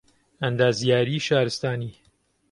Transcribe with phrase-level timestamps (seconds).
[0.41, 1.93] ئەندازیاریی شارستانی